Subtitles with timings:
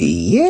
[0.00, 0.40] Okay,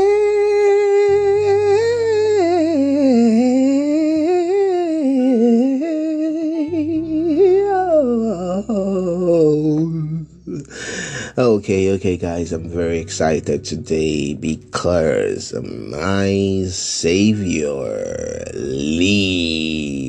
[11.95, 20.00] okay, guys, I'm very excited today because my Savior lives.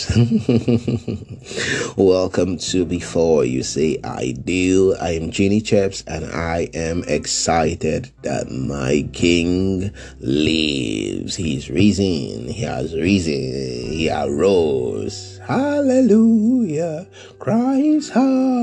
[1.96, 4.94] Welcome to Before You Say I Do.
[4.98, 11.36] I am Jeannie Chaps and I am excited that my King lives.
[11.36, 15.38] He's risen, he has risen, he arose.
[15.44, 17.06] Hallelujah.
[17.38, 18.56] Christ arose.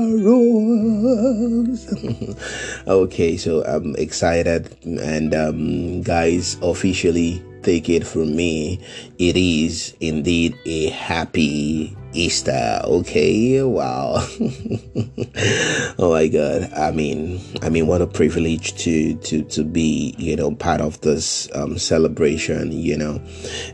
[2.88, 8.80] okay, so I'm excited and um, guys officially take it from me.
[9.18, 12.80] It is indeed a happy Easter.
[12.82, 14.14] Okay, wow.
[15.98, 16.72] oh my God.
[16.72, 20.98] I mean, I mean, what a privilege to to to be, you know, part of
[21.02, 22.72] this um, celebration.
[22.72, 23.20] You know,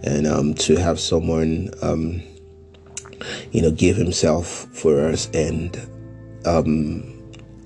[0.02, 1.70] and um, to have someone.
[1.80, 2.22] Um,
[3.52, 5.74] you know, give himself for us and,
[6.44, 7.10] um,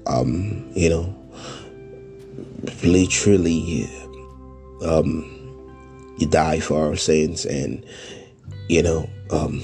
[0.07, 1.17] um, you know,
[2.85, 3.91] literally,
[4.85, 5.38] um,
[6.19, 7.85] you die for our sins and,
[8.69, 9.61] you know, um,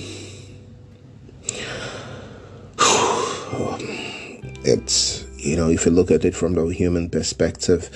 [4.65, 7.91] it's, you know, if you look at it from the human perspective,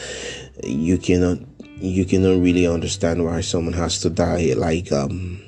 [0.62, 1.39] you cannot,
[1.81, 5.41] you cannot really understand why someone has to die like, um,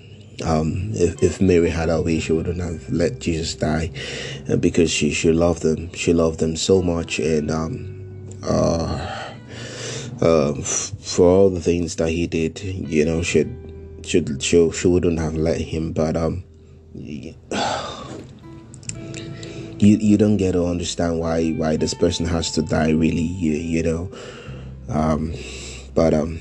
[0.44, 3.90] um, if, if Mary had her way, she wouldn't have let Jesus die
[4.48, 5.92] uh, because she, she loved them.
[5.92, 7.18] She loved them so much.
[7.18, 9.19] And um, uh,
[10.22, 13.46] f- for all the things that he did, you know, she,
[14.02, 15.92] she, she, she wouldn't have let him.
[15.92, 16.44] But um,
[16.94, 17.36] you,
[19.78, 23.82] you don't get to understand why why this person has to die, really, you, you
[23.82, 24.10] know.
[24.88, 25.34] Um,
[25.94, 26.40] but um,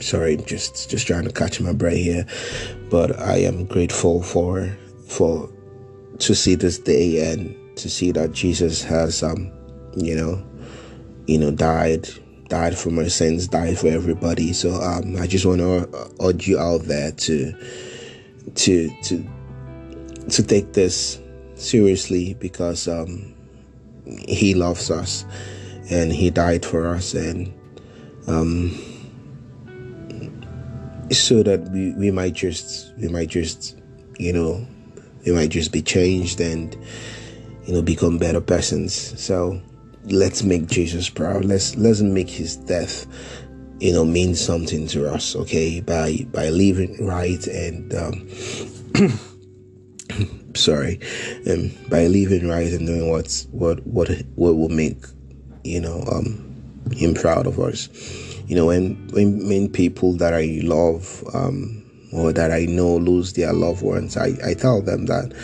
[0.00, 2.26] sorry, just just trying to catch my breath here.
[2.90, 4.76] But I am grateful for
[5.06, 5.50] for
[6.18, 9.50] to see this day and to see that Jesus has um
[9.96, 10.44] you know
[11.26, 12.08] you know died
[12.48, 14.52] died for my sins, died for everybody.
[14.52, 17.54] So um I just want to urge you out there to
[18.54, 19.24] to to
[20.30, 21.20] to take this
[21.54, 23.34] seriously because um
[24.28, 25.24] he loves us
[25.90, 27.52] and he died for us and
[28.26, 28.70] um
[31.10, 33.76] so that we, we might just we might just
[34.18, 34.66] you know
[35.24, 36.76] we might just be changed and
[37.64, 39.60] you know become better persons so
[40.10, 41.44] let's make jesus proud.
[41.44, 43.06] Let's let's make his death
[43.80, 48.28] you know mean something to us okay by by living right and um
[50.56, 50.98] sorry
[51.46, 54.96] and by living right and doing what's what what what will make
[55.62, 56.48] you know um
[56.94, 57.88] him proud of us.
[58.46, 63.34] You know, when when, when people that I love um, or that I know lose
[63.34, 65.34] their loved ones, I, I tell them that,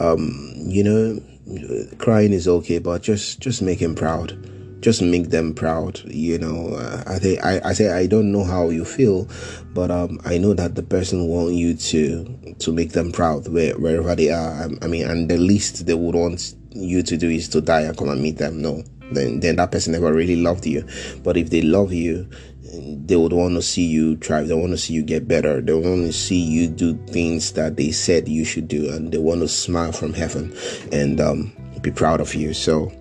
[0.00, 1.20] um, you know,
[1.98, 4.50] crying is okay, but just just make him proud.
[4.80, 6.74] Just make them proud, you know.
[6.74, 9.28] Uh, I think I, I say I don't know how you feel,
[9.72, 13.78] but um, I know that the person want you to to make them proud where,
[13.78, 14.64] wherever they are.
[14.64, 17.82] I, I mean, and the least they would want you to do is to die
[17.82, 18.60] and come and meet them.
[18.60, 18.82] No,
[19.14, 20.86] then then that person never really loved you.
[21.22, 22.28] But if they love you,
[23.06, 24.48] they would want to see you thrive.
[24.48, 25.60] They want to see you get better.
[25.60, 29.18] They want to see you do things that they said you should do, and they
[29.18, 30.56] want to smile from heaven
[30.92, 32.54] and um, be proud of you.
[32.54, 32.92] So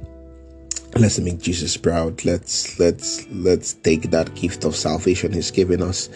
[0.95, 2.23] let's make Jesus proud.
[2.25, 6.09] Let's let's let's take that gift of salvation He's given us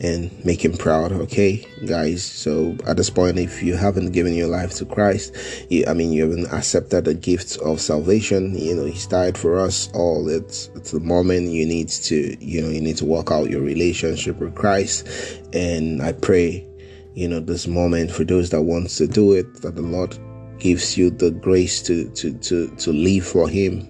[0.00, 1.12] and make Him proud.
[1.12, 2.24] Okay, guys.
[2.24, 5.34] So at this point, if you haven't given your life to Christ,
[5.68, 8.56] you, I mean, you haven't accepted the gift of salvation.
[8.56, 10.28] You know, He's died for us all.
[10.28, 13.62] It's it's the moment you need to you know you need to work out your
[13.62, 15.08] relationship with Christ.
[15.52, 16.66] And I pray,
[17.14, 20.16] you know, this moment for those that wants to do it, that the Lord
[20.60, 23.88] gives you the grace to to to to live for him.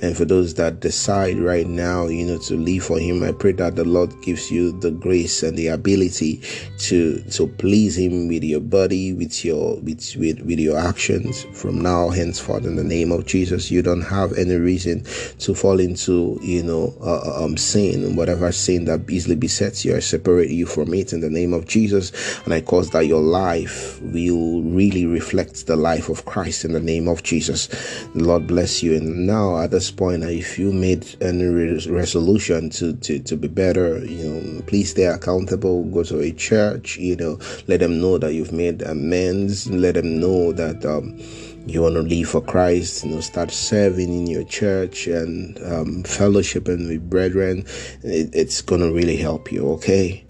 [0.00, 3.52] And for those that decide right now you know to live for him i pray
[3.52, 6.40] that the lord gives you the grace and the ability
[6.78, 11.80] to to please him with your body with your with with, with your actions from
[11.80, 13.70] now henceforth in the name of jesus.
[13.70, 15.04] You don't have any reason
[15.38, 19.96] to fall into you know uh, uh um sin whatever sin that easily besets you.
[19.96, 22.12] I separate you from it in the name of jesus.
[22.44, 26.80] And i cause that your life will really reflect the life of Christ in the
[26.80, 27.66] name of Jesus.
[28.14, 28.94] The Lord bless you.
[28.94, 31.46] And now at this point, if you made any
[31.88, 35.82] resolution to, to, to be better, you know, please stay accountable.
[35.84, 39.68] Go to a church, you know, let them know that you've made amends.
[39.68, 41.18] Let them know that, um,
[41.66, 46.02] you want to live for Christ, you know, start serving in your church and um,
[46.02, 47.64] fellowshipping with brethren,
[48.02, 50.24] it, it's going to really help you, okay?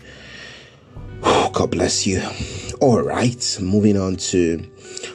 [1.52, 2.22] God bless you.
[2.80, 4.58] All right, moving on to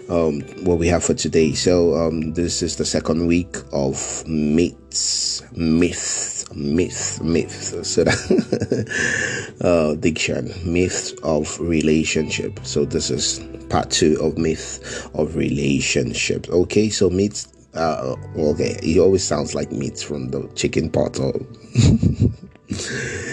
[0.07, 1.53] um, what we have for today.
[1.53, 7.85] So, um, this is the second week of myths, myth, myth, myth.
[7.85, 12.59] So that uh, diction, myth of relationship.
[12.63, 16.47] So this is part two of myth of relationship.
[16.49, 17.47] Okay, so myths.
[17.73, 21.33] Uh, okay, it always sounds like meat from the chicken pot or.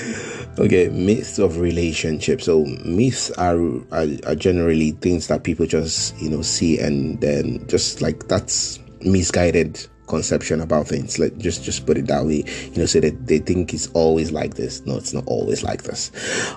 [0.58, 2.44] okay myths of relationships.
[2.44, 3.58] So myths are,
[3.92, 8.78] are, are generally things that people just you know see and then just like that's
[9.00, 11.18] misguided conception about things.
[11.18, 12.44] Let just just put it that way.
[12.72, 14.84] You know, say that they think it's always like this.
[14.86, 16.10] No, it's not always like this.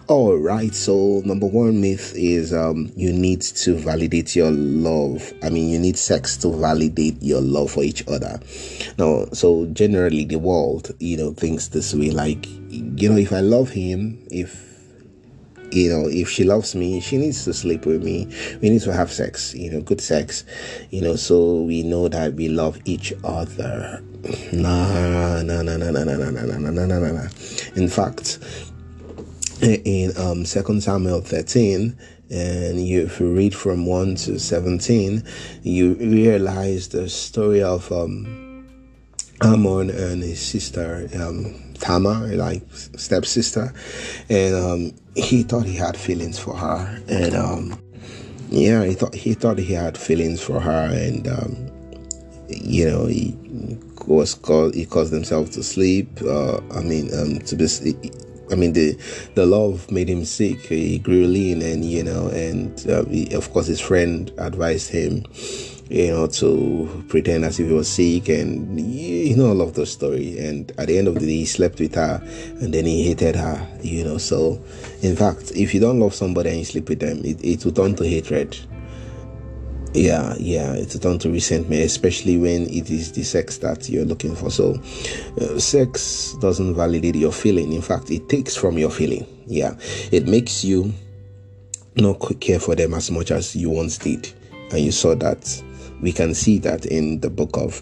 [0.07, 0.73] All right.
[0.73, 5.33] So number one myth is um, you need to validate your love.
[5.43, 8.39] I mean, you need sex to validate your love for each other.
[8.97, 12.11] Now, so generally the world, you know, thinks this way.
[12.11, 14.66] Like, you know, if I love him, if
[15.71, 18.27] you know if she loves me she needs to sleep with me
[18.61, 20.43] we need to have sex you know good sex
[20.89, 24.01] you know so we know that we love each other
[24.53, 27.27] nah nah nah nah nah nah nah nah nah nah nah nah
[27.75, 28.39] in fact
[29.61, 31.97] in um second samuel 13
[32.29, 35.23] and you, if you read from 1 to 17
[35.63, 38.43] you realize the story of um
[39.41, 43.73] Amnon and his sister um, Tamar, like stepsister,
[44.29, 47.81] and um, he thought he had feelings for her, and um,
[48.49, 51.69] yeah, he thought he thought he had feelings for her, and um,
[52.49, 53.35] you know he
[54.07, 56.09] was called he caused himself to sleep.
[56.21, 57.67] Uh, I mean, um, to be.
[58.49, 58.97] I mean, the
[59.35, 60.59] the love made him sick.
[60.61, 65.25] He grew lean, and you know, and uh, he, of course, his friend advised him
[65.89, 69.85] you know, to pretend as if he was sick, and you know all of the
[69.85, 70.37] story.
[70.39, 72.21] And at the end of the day, he slept with her,
[72.59, 73.67] and then he hated her.
[73.81, 74.61] You know, so
[75.01, 77.71] in fact, if you don't love somebody and you sleep with them, it, it will
[77.71, 78.57] turn to hatred.
[79.93, 84.05] Yeah, yeah, it will turn to resentment, especially when it is the sex that you're
[84.05, 84.51] looking for.
[84.51, 84.75] So,
[85.41, 87.73] uh, sex doesn't validate your feeling.
[87.73, 89.25] In fact, it takes from your feeling.
[89.47, 89.75] Yeah,
[90.11, 90.93] it makes you
[91.95, 94.31] not care for them as much as you once did,
[94.71, 95.63] and you saw that
[96.01, 97.81] we can see that in the book of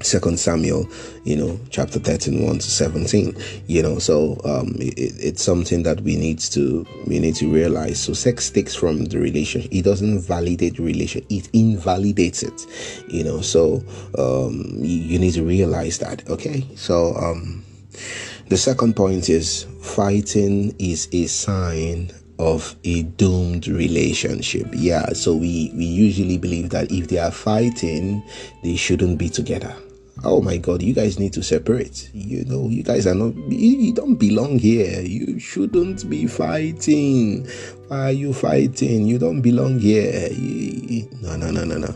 [0.00, 0.88] second samuel
[1.24, 3.36] you know chapter 13 1 to 17
[3.66, 3.98] you know.
[3.98, 8.00] So um it, it's something that we need to we need to realize.
[8.00, 12.66] So sex takes from the relationship it doesn't validate the relation it invalidates it
[13.08, 13.40] you know.
[13.40, 13.82] So
[14.16, 16.66] um you, you need to realize that okay?
[16.76, 17.64] So um
[18.48, 24.68] the second point is fighting is a sign of a doomed relationship.
[24.72, 28.22] Yeah, so we, we usually believe that if they are fighting,
[28.62, 29.74] they shouldn't be together.
[30.24, 32.10] Oh my God, you guys need to separate.
[32.12, 35.00] You know, you guys are not, you, you don't belong here.
[35.00, 37.46] You shouldn't be fighting.
[37.86, 39.06] Why are you fighting?
[39.06, 40.28] You don't belong here.
[40.32, 41.92] You, no, no, no, no, no.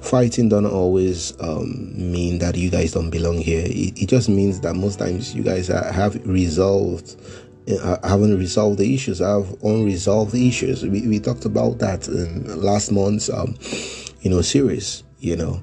[0.00, 3.66] Fighting don't always um, mean that you guys don't belong here.
[3.66, 7.20] It, it just means that most times you guys are, have resolved
[7.68, 9.20] haven't resolved the issues.
[9.20, 10.84] I have unresolved issues.
[10.84, 13.56] We, we talked about that in last month's, um,
[14.20, 15.02] you know, series.
[15.18, 15.62] You know,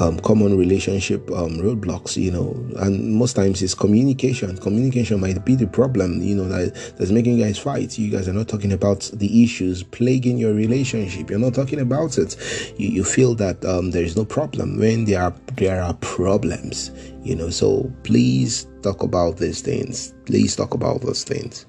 [0.00, 2.16] um, common relationship um, roadblocks.
[2.16, 4.56] You know, and most times it's communication.
[4.58, 6.22] Communication might be the problem.
[6.22, 7.98] You know, that that's making you guys fight.
[7.98, 11.30] You guys are not talking about the issues plaguing your relationship.
[11.30, 12.36] You're not talking about it.
[12.76, 16.90] You, you feel that um, there is no problem when there are there are problems.
[17.22, 20.12] You know, so please talk about these things.
[20.26, 21.66] Please talk about those things.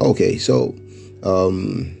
[0.00, 0.74] Okay, so
[1.22, 1.96] um,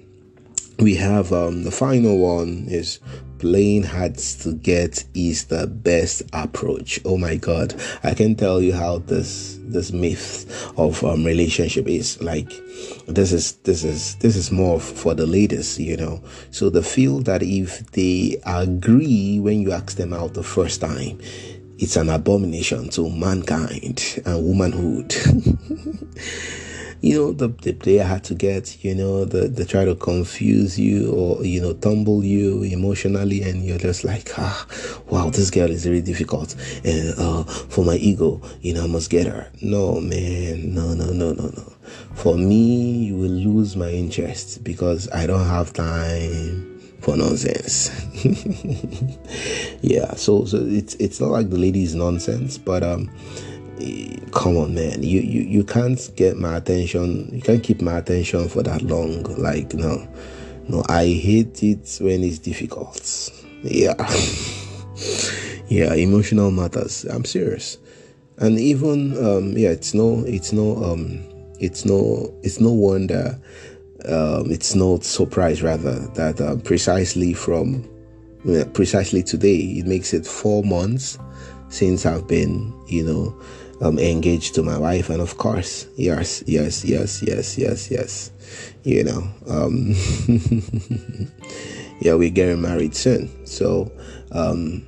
[0.78, 3.00] we have um, the final one is
[3.38, 7.00] playing hard to get is the best approach.
[7.04, 12.20] Oh my God, I can tell you how this this myth of um, relationship is
[12.22, 12.50] like.
[13.06, 16.22] This is this is this is more for the ladies, you know.
[16.50, 21.20] So they feel that if they agree when you ask them out the first time,
[21.78, 25.14] it's an abomination to mankind and womanhood.
[27.00, 30.78] you know, the, the player had to get, you know, the, they try to confuse
[30.78, 34.66] you or, you know, tumble you emotionally, and you're just like, ah,
[35.08, 36.54] wow, this girl is really difficult.
[36.84, 39.50] And uh, for my ego, you know, I must get her.
[39.62, 41.72] No, man, no, no, no, no, no.
[42.14, 47.90] For me, you will lose my interest because I don't have time for nonsense.
[49.82, 53.10] yeah, so so it's it's not like the lady is nonsense, but um
[54.32, 55.02] come on man.
[55.02, 57.28] You, you you can't get my attention.
[57.32, 59.22] You can't keep my attention for that long.
[59.36, 60.06] Like no.
[60.68, 63.30] No i hate it when it's difficult.
[63.62, 63.94] Yeah.
[65.68, 67.04] Yeah emotional matters.
[67.04, 67.78] I'm serious.
[68.38, 71.24] And even um yeah it's no it's no um
[71.58, 73.38] it's no it's no wonder
[74.06, 77.88] um it's no surprise rather that uh, precisely from
[78.74, 81.18] precisely today it makes it four months
[81.68, 83.34] since i've been you know
[83.80, 88.30] um, engaged to my wife, and of course, yes, yes, yes, yes, yes, yes,
[88.84, 89.94] you know, um,
[92.00, 93.28] yeah, we're getting married soon.
[93.46, 93.90] So
[94.32, 94.86] um,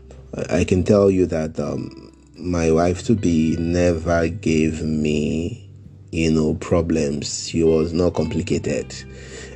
[0.50, 5.68] I can tell you that um, my wife to be never gave me,
[6.10, 7.48] you know, problems.
[7.48, 8.94] She was not complicated,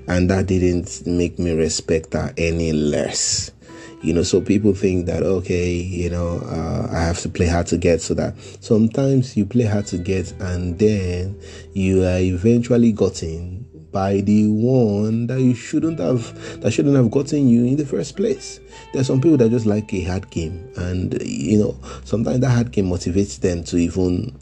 [0.09, 3.51] and that didn't make me respect her any less
[4.02, 7.66] you know so people think that okay you know uh, i have to play hard
[7.66, 8.35] to get so that.
[8.61, 11.38] Sometimes you play hard to get and then
[11.73, 17.49] you are eventually gotten by the one that you shouldn't have that shouldn't have gotten
[17.49, 18.61] you in the first place.
[18.92, 22.73] There's some people that just like a hard game and you know sometimes that hard
[22.73, 24.35] game motivates them to even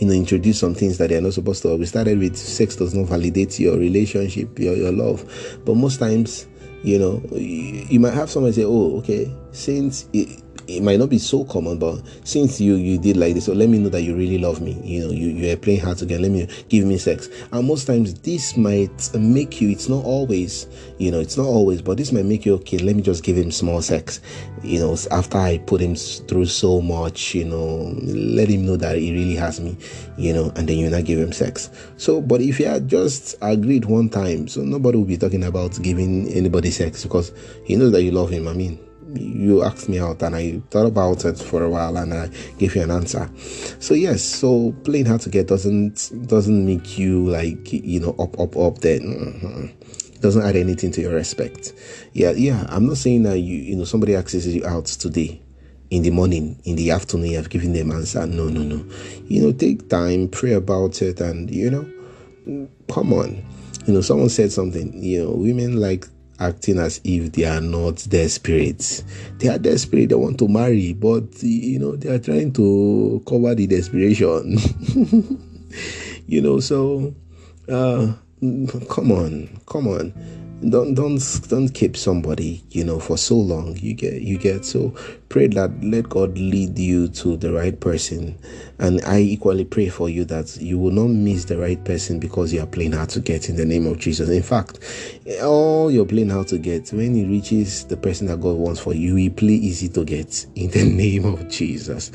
[0.00, 1.76] you know introduce some things that they're not supposed to.
[1.76, 5.60] We started with sex does not validate your relationship your, your love.
[5.64, 6.46] But most times
[6.86, 11.18] you know, you, might have someone say, "Oh, okay, since it, it might not be
[11.18, 14.16] so common, but since you you did like this, so let me know that you
[14.16, 14.72] really love me.
[14.82, 16.20] You know, you you are playing hard to get.
[16.20, 17.28] Let me give me sex.
[17.52, 19.70] And most times this might make you.
[19.70, 20.66] It's not always,
[20.98, 22.78] you know, it's not always, but this might make you okay.
[22.78, 24.20] Let me just give him small sex.
[24.62, 28.98] You know, after I put him through so much, you know, let him know that
[28.98, 29.76] he really has me.
[30.16, 31.70] You know, and then you not give him sex.
[31.96, 35.80] So, but if you had just agreed one time, so nobody will be talking about
[35.82, 37.32] giving anybody sex because
[37.64, 38.48] he knows that you love him.
[38.48, 38.80] I mean
[39.20, 42.76] you asked me out and I thought about it for a while and I gave
[42.76, 43.30] you an answer.
[43.80, 48.38] So yes, so playing hard to get doesn't doesn't make you like you know up
[48.38, 49.00] up up then.
[49.00, 50.20] Mm-hmm.
[50.20, 51.72] doesn't add anything to your respect.
[52.12, 52.66] Yeah, yeah.
[52.68, 55.42] I'm not saying that you you know somebody accesses you out today
[55.90, 58.26] in the morning, in the afternoon, you have given them answer.
[58.26, 58.84] No, no, no.
[59.26, 63.44] You know, take time, pray about it, and you know, come on.
[63.86, 64.92] You know, someone said something.
[65.02, 66.06] You know, women like
[66.38, 69.02] acting as if they are not desperate.
[69.38, 73.54] They are desperate, they want to marry, but you know, they are trying to cover
[73.54, 74.58] the desperation.
[76.26, 77.14] you know, so
[77.68, 78.12] uh,
[78.88, 83.76] come on, come on don't don't don't keep somebody you know for so long.
[83.76, 84.94] You get you get so
[85.28, 88.38] pray that let god lead you to the right person.
[88.78, 92.52] And i equally pray for you that you will not miss the right person because
[92.52, 94.30] you are playing hard to get in the name of jesus.
[94.30, 94.78] In fact
[95.42, 98.94] all you're playing hard to get when he reaches the person that god wants for
[98.94, 102.12] you he play easy to get in the name of jesus.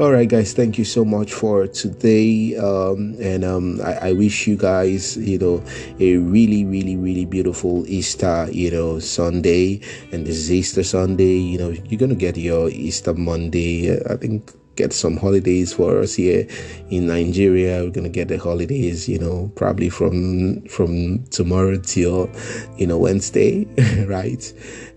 [0.00, 2.56] All right guys thank you so much for today.
[2.56, 5.62] Um, and um, I, I wish you guys you know
[6.00, 9.80] a really really really beautiful Easter, you know, Sunday,
[10.12, 11.38] and this is Easter Sunday.
[11.38, 13.92] You know, you're gonna get your Easter Monday.
[14.04, 16.46] I think get some holidays for us here
[16.90, 17.84] in Nigeria.
[17.84, 22.30] We're gonna get the holidays, you know, probably from from tomorrow till
[22.76, 23.64] you know Wednesday,
[24.06, 24.52] right?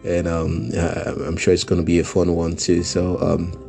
[0.06, 2.84] And um, uh, I'm sure it's gonna be a fun one too.
[2.84, 3.64] So um,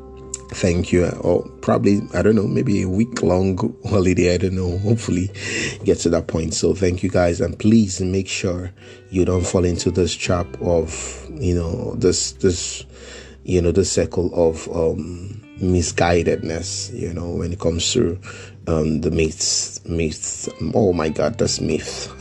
[0.57, 1.07] thank you.
[1.21, 3.59] Or probably i don't know maybe a week long
[3.89, 5.31] holiday i don't know hopefully
[5.85, 6.55] get to that point.
[6.55, 8.73] So thank you guys and please make sure
[9.11, 12.85] you don't fall into this trap of you know this this
[13.45, 18.19] you know the circle of um misguidedness you know when it comes to
[18.67, 20.49] um the myths myths.
[20.75, 22.13] Oh my god that's myth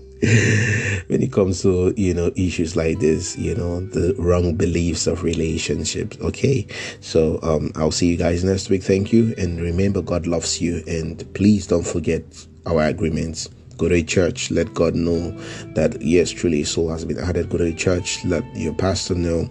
[1.06, 5.22] when it comes to you know issues like this you know the wrong beliefs of
[5.22, 6.66] relationships okay?
[7.00, 8.82] So um i'll see you guys next week.
[8.82, 9.32] Thank you.
[9.38, 10.82] And remember god loves you.
[10.88, 12.24] And please don't forget
[12.66, 13.48] our agreements.
[13.76, 14.50] Go to a church.
[14.50, 15.30] Let god know
[15.74, 17.48] that yes truly soul has been added.
[17.48, 18.24] Go to a church.
[18.24, 19.48] Let your pastor know.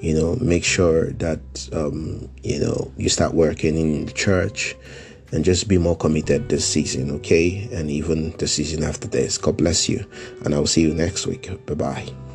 [0.00, 4.74] You know make sure that um you know you start working in the church
[5.32, 7.68] and just be more committed this season, okay?
[7.72, 9.38] And even the season after this.
[9.38, 10.04] God bless you.
[10.44, 11.50] And I'll see you next week.
[11.66, 12.27] Bye bye.